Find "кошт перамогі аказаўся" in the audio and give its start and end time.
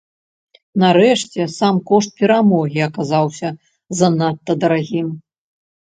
1.93-3.55